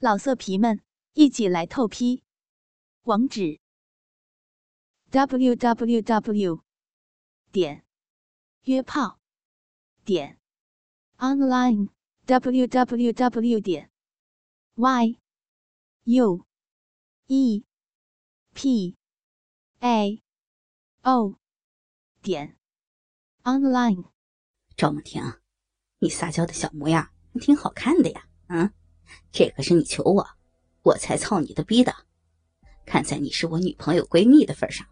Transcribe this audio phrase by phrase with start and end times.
[0.00, 0.80] 老色皮们，
[1.14, 2.22] 一起来透批！
[3.02, 3.58] 网址
[5.10, 6.62] ：w w w
[7.50, 7.84] 点
[8.62, 9.18] 约炮
[10.04, 10.38] 点
[11.16, 11.88] online
[12.26, 13.90] w w w 点
[14.76, 15.18] y
[16.04, 16.46] u
[17.26, 17.64] e
[18.54, 18.96] p
[19.80, 20.22] a
[21.02, 21.40] o
[22.22, 22.56] 点
[23.42, 24.04] online。
[24.76, 25.40] 赵梦婷，
[25.98, 27.10] 你撒娇的小模样
[27.40, 28.72] 挺好看的呀，嗯。
[29.30, 30.26] 这可是你求我，
[30.82, 31.94] 我才操你的逼的。
[32.86, 34.86] 看在你是我女朋友闺蜜的份上，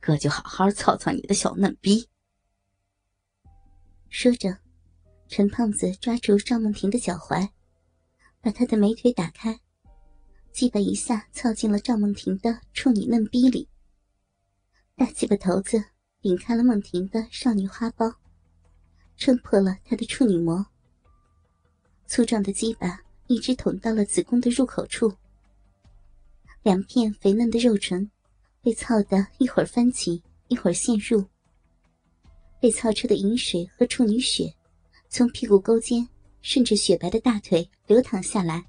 [0.00, 2.08] 哥就好好操操你的小嫩逼。
[4.08, 4.58] 说着，
[5.28, 7.48] 陈胖子抓住赵梦婷的脚踝，
[8.40, 9.60] 把她的美腿打开，
[10.50, 13.68] 鸡巴一下操进了赵梦婷的处女嫩逼里。
[14.96, 15.82] 大鸡巴头子
[16.20, 18.12] 顶开了梦婷的少女花苞，
[19.16, 20.66] 撑破了她的处女膜。
[22.08, 23.00] 粗壮的鸡巴。
[23.30, 25.14] 一直捅到了子宫的入口处，
[26.64, 28.10] 两片肥嫩的肉唇
[28.60, 31.24] 被操得一会儿翻起，一会儿陷入。
[32.60, 34.52] 被操出的饮水和处女血，
[35.08, 36.08] 从屁股沟间
[36.42, 38.66] 顺着雪白的大腿流淌下来，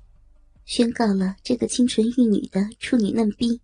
[0.66, 3.59] 宣告了这个清纯玉女的处女嫩逼，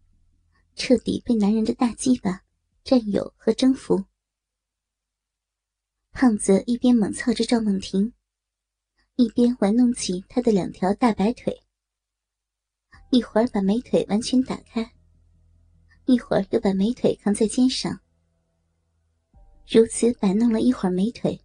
[0.75, 2.42] 彻底被男人的大鸡巴
[2.84, 4.03] 占有和征服。
[6.12, 8.14] 胖子一边猛操着赵梦婷。
[9.20, 11.60] 一边玩弄起他的两条大白腿，
[13.10, 14.94] 一会儿把美腿完全打开，
[16.06, 18.00] 一会儿又把美腿扛在肩上，
[19.68, 21.42] 如此摆弄了一会儿美腿。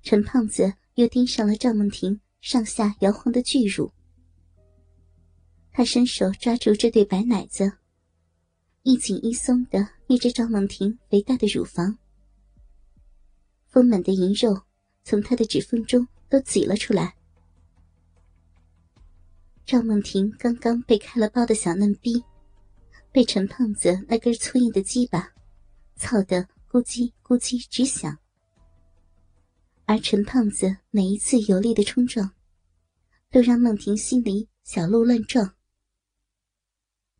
[0.00, 3.92] 陈胖子又盯上了赵梦婷上下摇晃的巨乳，
[5.72, 7.70] 他伸手抓住这对白奶子，
[8.82, 11.98] 一紧一松的捏着赵梦婷肥大的乳房，
[13.66, 14.62] 丰满的银肉
[15.04, 16.08] 从他的指缝中。
[16.30, 17.14] 都挤了出来。
[19.66, 22.24] 赵梦婷刚刚被开了包的小嫩逼，
[23.12, 25.32] 被陈胖子那根粗硬的鸡巴
[25.96, 28.18] 操得咕叽咕叽直响。
[29.84, 32.32] 而陈胖子每一次有力的冲撞，
[33.30, 35.54] 都让梦婷心里小鹿乱撞。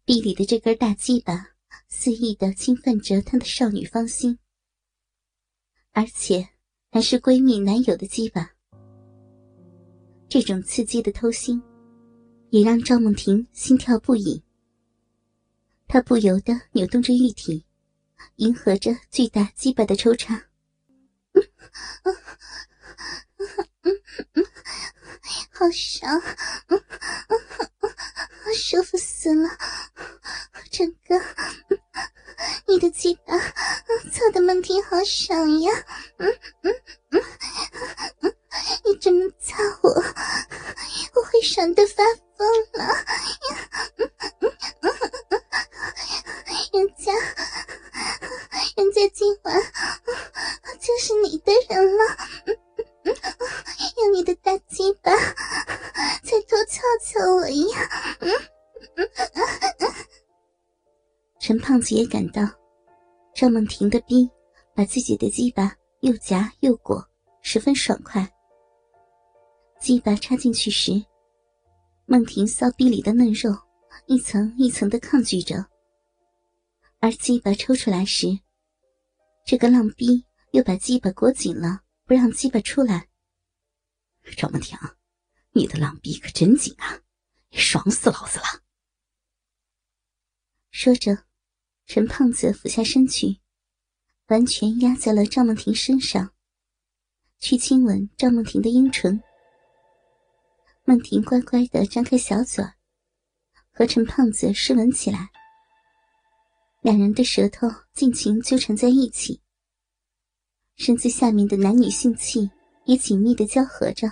[0.05, 1.51] 臂里的这根大鸡巴
[1.89, 4.39] 肆意的侵犯着她的少女芳心，
[5.93, 6.49] 而且
[6.91, 8.55] 还是闺蜜男友的鸡巴。
[10.31, 11.61] 这种刺激的偷腥，
[12.51, 14.41] 也让赵梦婷心跳不已。
[15.89, 17.67] 她不由得扭动着玉体，
[18.37, 20.45] 迎合着巨大鸡巴的抽插。
[25.51, 26.23] 好爽，
[28.55, 29.49] 舒服死了！
[30.71, 31.21] 整个
[32.69, 33.37] 你的鸡巴
[34.13, 35.73] 操的梦婷好爽呀！
[61.81, 62.43] 胖子也感到
[63.35, 64.29] 赵梦婷的逼
[64.75, 67.03] 把自己的鸡巴又夹又裹，
[67.41, 68.31] 十分爽快。
[69.81, 71.03] 鸡巴插进去时，
[72.05, 73.51] 孟婷骚逼里的嫩肉
[74.05, 75.57] 一层一层的抗拒着；
[76.99, 78.27] 而鸡巴抽出来时，
[79.47, 83.09] 这个浪逼又把鸡巴裹紧了，不让鸡巴出来。
[84.37, 84.79] 赵梦婷，
[85.53, 87.01] 你的浪逼可真紧啊，
[87.53, 88.45] 爽死老子了！
[90.71, 91.25] 说着，
[91.93, 93.41] 陈胖子俯下身去，
[94.29, 96.33] 完全压在了赵梦婷身上，
[97.41, 99.21] 去亲吻赵梦婷的阴唇。
[100.85, 102.65] 孟婷乖乖的张开小嘴，
[103.73, 105.31] 和陈胖子湿吻起来。
[106.81, 109.41] 两人的舌头尽情纠缠在一起，
[110.77, 112.49] 身子下面的男女性器
[112.85, 114.09] 也紧密的交合着。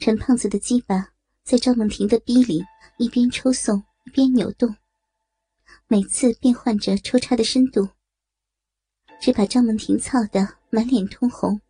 [0.00, 1.10] 陈胖子的鸡巴
[1.44, 2.60] 在赵梦婷的逼里
[2.98, 4.74] 一边抽送一边扭动，
[5.86, 7.88] 每次变换着抽插的深度，
[9.20, 11.60] 只把赵梦婷操得满脸通红，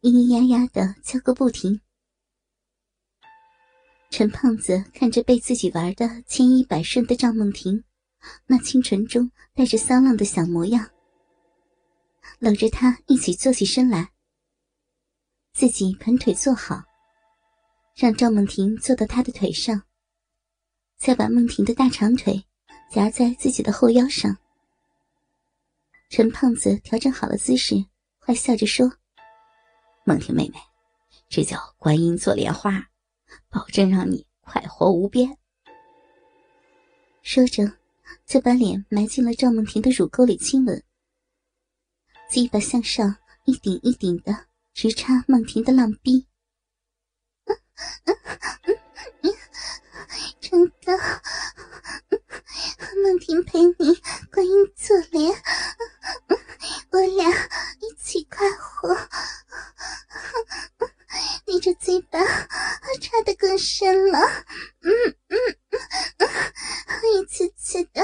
[0.00, 1.80] 咿咿呀呀的叫个不停。
[4.10, 7.82] 陈胖子看着被自己玩的千依百顺的赵梦婷，
[8.46, 10.90] 那清纯中带着骚浪的小模样，
[12.38, 14.12] 搂着她一起坐起身来，
[15.52, 16.84] 自己盘腿坐好，
[17.96, 19.82] 让赵梦婷坐到他的腿上，
[20.96, 22.44] 再把梦婷的大长腿
[22.94, 24.38] 夹在自己的后腰上。
[26.10, 27.74] 陈胖子调整好了姿势，
[28.20, 28.88] 坏笑着说
[30.06, 30.54] ：“梦婷妹妹，
[31.28, 32.88] 这叫观音坐莲花。”
[33.50, 35.36] 保证让你快活无边。
[37.22, 37.64] 说着，
[38.26, 40.80] 就把脸埋进了赵梦婷的乳沟里亲吻，
[42.30, 46.28] 鸡巴向上一顶一顶的直插梦婷的浪逼。
[50.40, 50.96] 真的，
[53.24, 55.34] 婷陪你观音坐莲，
[56.90, 57.30] 我俩
[57.80, 58.94] 一起快活。
[61.46, 64.18] 你这嘴巴插得更深了，
[64.82, 64.92] 嗯
[65.28, 65.38] 嗯
[66.18, 66.28] 嗯，
[67.18, 68.02] 一次次的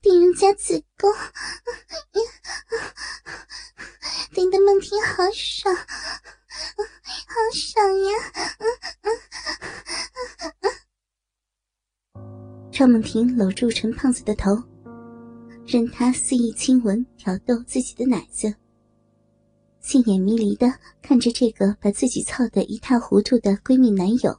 [0.00, 1.12] 顶人家子宫，
[4.32, 5.84] 顶得梦婷好爽，好
[7.52, 8.12] 爽呀！
[12.82, 14.60] 赵梦婷搂住陈胖子的头，
[15.64, 18.52] 任他肆意亲吻、挑逗自己的奶子。
[19.78, 20.66] 杏眼迷离的
[21.00, 24.36] 看着这个把自己操得一塌糊涂的闺蜜男友，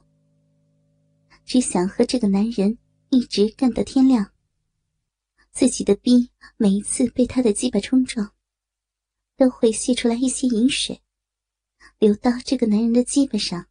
[1.46, 2.76] 只想和这个男人
[3.08, 4.30] 一直干到天亮。
[5.50, 8.30] 自己的逼每一次被他的鸡巴冲撞，
[9.38, 11.00] 都会泄出来一些饮水，
[11.98, 13.68] 流到这个男人的鸡巴上，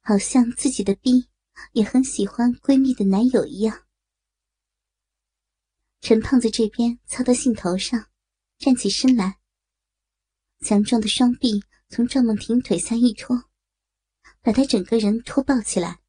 [0.00, 1.26] 好像自己的逼
[1.72, 3.84] 也很喜欢闺蜜的男友一样。
[6.00, 8.08] 陈胖子这边操到兴头上，
[8.58, 9.38] 站起身来。
[10.60, 13.44] 强壮的双臂从赵梦婷腿下一拖，
[14.40, 16.00] 把她整个人拖抱起来。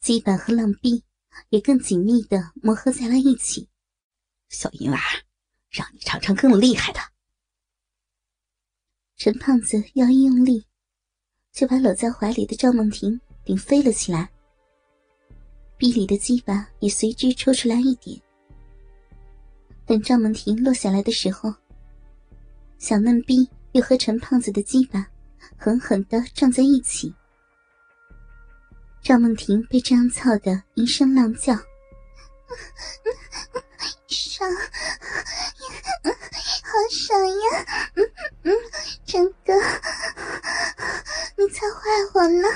[0.00, 1.04] 基板和浪臂
[1.48, 3.68] 也更紧密的磨合在了一起。
[4.48, 4.98] 小银娃，
[5.70, 7.00] 让你尝尝更厉害的。
[9.16, 10.66] 陈胖子腰一用力，
[11.52, 14.28] 就把搂在怀里的赵梦婷顶飞了起来。
[15.76, 18.20] 臂里的鸡巴也随之抽出来一点。
[19.84, 21.52] 等赵梦婷落下来的时候。
[22.78, 25.06] 小嫩逼又和陈胖子的鸡巴
[25.56, 27.14] 狠狠的撞在一起，
[29.00, 31.54] 赵梦婷被这样操得一声浪叫，
[34.08, 34.52] 爽，
[36.02, 37.92] 好爽呀！
[37.94, 38.10] 嗯
[38.42, 38.52] 嗯，
[39.06, 39.54] 陈哥，
[41.36, 42.48] 你操坏我了，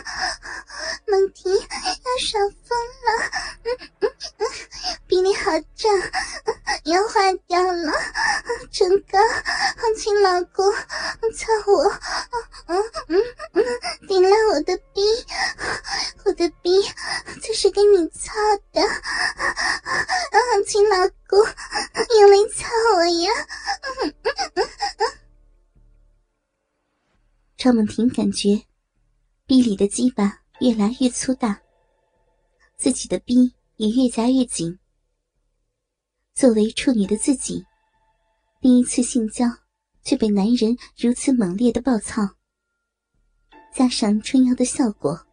[1.06, 3.30] 梦婷要爽疯了，
[3.62, 3.68] 嗯
[4.00, 4.46] 嗯嗯，
[5.06, 5.88] 比你好胀，
[6.84, 7.92] 要坏掉了，
[8.72, 9.18] 陈哥。
[9.96, 10.70] 亲老公，
[11.34, 11.90] 操我！
[12.68, 12.76] 嗯
[13.08, 13.22] 嗯
[13.52, 13.62] 嗯，
[14.08, 15.00] 顶了我的逼，
[16.24, 16.82] 我的逼
[17.40, 18.32] 就是给你操
[18.72, 18.82] 的。
[18.82, 20.96] 啊，亲老
[21.28, 21.38] 公，
[22.20, 22.66] 用力操
[22.96, 23.30] 我呀！
[24.02, 24.66] 嗯嗯嗯。
[27.56, 28.64] 赵梦婷感觉
[29.46, 31.60] 逼里的鸡巴越来越粗大，
[32.76, 34.78] 自己的逼也越夹越紧。
[36.34, 37.64] 作为处女的自己，
[38.60, 39.46] 第一次性交。
[40.06, 42.35] 却被男人如此猛烈的暴操，
[43.76, 45.26] 加上春药的效果，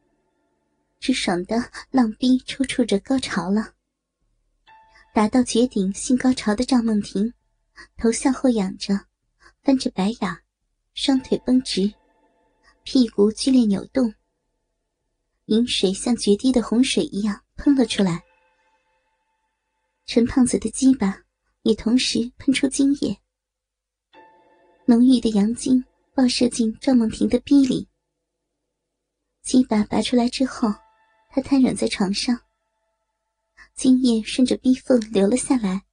[0.99, 1.55] 直爽的
[1.91, 3.73] 浪逼抽搐着高潮了。
[5.13, 7.33] 达到绝顶性高潮的赵梦婷，
[7.95, 8.99] 头向后仰着，
[9.63, 10.37] 翻着白眼，
[10.93, 11.93] 双腿绷直，
[12.83, 14.13] 屁股剧烈扭动，
[15.45, 18.21] 饮水像决堤的洪水一样喷了出来。
[20.05, 21.17] 陈胖子的鸡巴
[21.61, 23.17] 也同时喷出精液。
[24.85, 25.81] 浓郁的阳精
[26.13, 27.87] 爆射进赵梦婷的逼里，
[29.43, 30.73] 鸡巴拔出来之后，
[31.29, 32.39] 她瘫软在床上，
[33.75, 35.83] 精液顺着逼缝流了下来，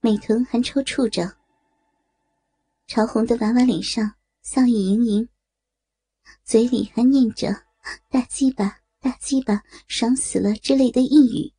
[0.00, 1.36] 美臀还抽搐着，
[2.86, 5.28] 潮红的娃娃脸上笑意盈盈，
[6.44, 7.64] 嘴里还念着
[8.08, 11.52] “大鸡巴，大鸡巴，爽死了”之类的呓语。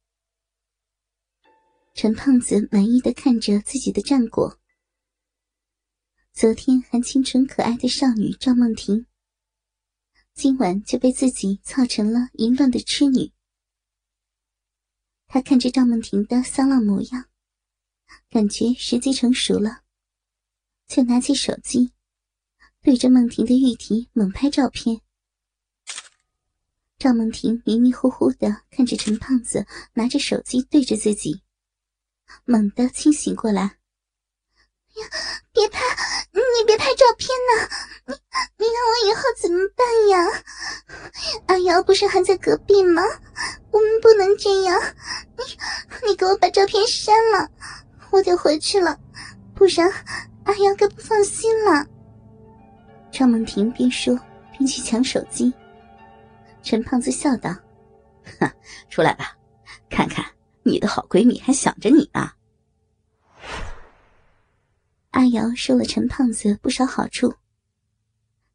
[1.94, 4.58] 陈胖子满意的看着自己的战果。
[6.32, 9.06] 昨天还清纯可爱的少女赵梦婷，
[10.42, 13.34] 今晚就被自己操成了淫乱的痴女。
[15.28, 17.26] 他看着赵梦婷的骚浪模样，
[18.30, 19.82] 感觉时机成熟了，
[20.88, 21.92] 就拿起手机，
[22.82, 25.02] 对着梦婷的玉体猛拍照片。
[26.98, 31.42] 赵梦婷迷迷糊糊的看着陈胖子拿着手机对着自己，
[32.46, 33.79] 猛地清醒过来。
[34.96, 35.08] 呀
[35.54, 35.80] 别拍！
[36.32, 37.70] 你别拍照片呐！
[38.08, 38.14] 你
[38.58, 40.44] 你让我以后怎么办呀？
[41.48, 43.02] 阿瑶不是还在隔壁吗？
[43.72, 44.82] 我们不能这样！
[45.38, 47.50] 你你给我把照片删了，
[48.10, 48.98] 我得回去了，
[49.54, 49.92] 不然
[50.46, 51.86] 阿瑶可不放心了。
[53.12, 54.18] 赵梦婷边说
[54.52, 55.54] 边去抢手机。
[56.62, 57.56] 陈胖子笑道
[58.40, 58.52] ：“哈，
[58.90, 59.38] 出来吧，
[59.90, 60.26] 看看
[60.64, 62.32] 你的好闺蜜还想着你呢。”
[65.12, 67.34] 阿瑶收了陈胖子不少好处，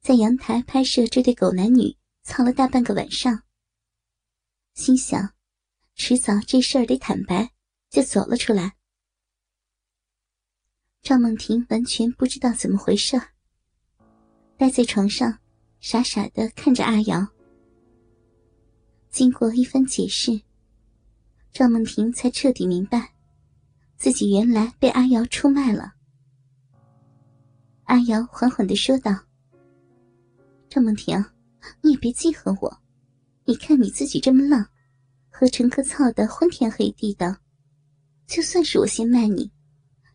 [0.01, 3.43] 在阳台拍摄这对狗男女操了大半个晚上，
[4.75, 5.35] 心想
[5.97, 7.51] 迟早这事儿得坦白，
[7.91, 8.77] 就走了出来。
[11.03, 13.21] 赵梦婷完全不知道怎么回事，
[14.57, 15.41] 待在床上，
[15.81, 17.27] 傻傻的看着阿瑶。
[19.11, 20.41] 经过一番解释，
[21.53, 23.13] 赵梦婷才彻底明白，
[23.97, 25.95] 自己原来被阿瑶出卖了。
[27.95, 29.17] 阿瑶缓缓的说道
[30.69, 31.25] ：“赵梦婷，
[31.81, 32.83] 你也别记恨我，
[33.45, 34.69] 你看你自己这么浪，
[35.31, 37.39] 和陈克操的昏天黑地的，
[38.27, 39.49] 就算是我先卖你。”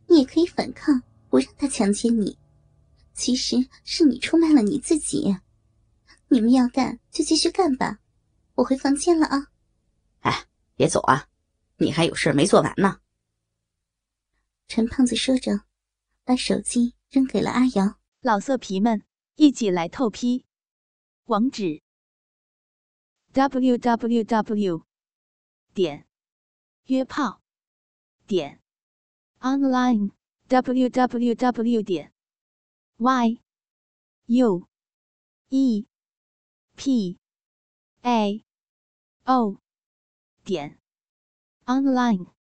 [0.07, 2.38] 你也可以反抗，不让他强奸你。
[3.13, 3.55] 其实
[3.86, 5.33] 是你出卖了你自己。
[6.27, 7.98] 你们要干就继续干吧，
[8.55, 9.48] 我回房间了啊。
[10.19, 10.45] 哎，
[10.75, 11.25] 别走啊，
[11.77, 13.00] 你还有事没做完呢。
[14.67, 15.62] 陈胖子说着，
[16.29, 17.98] 把手机扔给了阿瑶。
[18.21, 20.45] 老色皮们，一起来透批，
[21.25, 21.81] 网址
[23.33, 24.86] ：w w w.
[25.74, 26.07] 点
[26.83, 27.41] 约炮
[28.27, 28.62] 点。
[29.39, 30.12] online
[30.48, 32.13] www 点
[32.98, 33.41] y
[34.27, 34.67] u
[35.48, 35.88] e
[36.75, 37.17] p
[38.03, 38.45] a
[39.24, 39.59] o
[40.43, 40.79] 点
[41.65, 42.38] online。